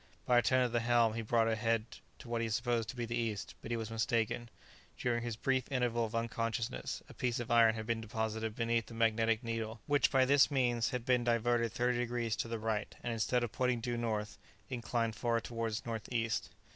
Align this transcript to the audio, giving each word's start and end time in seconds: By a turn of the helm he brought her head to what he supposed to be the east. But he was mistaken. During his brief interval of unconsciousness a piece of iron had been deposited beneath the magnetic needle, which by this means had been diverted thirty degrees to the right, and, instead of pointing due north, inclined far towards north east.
By 0.25 0.39
a 0.39 0.41
turn 0.41 0.65
of 0.65 0.71
the 0.71 0.79
helm 0.79 1.13
he 1.13 1.21
brought 1.21 1.45
her 1.45 1.53
head 1.55 1.85
to 2.17 2.27
what 2.27 2.41
he 2.41 2.49
supposed 2.49 2.89
to 2.89 2.95
be 2.95 3.05
the 3.05 3.15
east. 3.15 3.53
But 3.61 3.69
he 3.69 3.77
was 3.77 3.91
mistaken. 3.91 4.49
During 4.97 5.21
his 5.21 5.35
brief 5.35 5.71
interval 5.71 6.05
of 6.05 6.15
unconsciousness 6.15 7.03
a 7.07 7.13
piece 7.13 7.39
of 7.39 7.51
iron 7.51 7.75
had 7.75 7.85
been 7.85 8.01
deposited 8.01 8.55
beneath 8.55 8.87
the 8.87 8.95
magnetic 8.95 9.43
needle, 9.43 9.79
which 9.85 10.09
by 10.09 10.25
this 10.25 10.49
means 10.49 10.89
had 10.89 11.05
been 11.05 11.23
diverted 11.23 11.71
thirty 11.73 11.99
degrees 11.99 12.35
to 12.37 12.47
the 12.47 12.57
right, 12.57 12.95
and, 13.03 13.13
instead 13.13 13.43
of 13.43 13.51
pointing 13.51 13.79
due 13.79 13.95
north, 13.95 14.39
inclined 14.71 15.15
far 15.15 15.39
towards 15.39 15.85
north 15.85 16.11
east. 16.11 16.49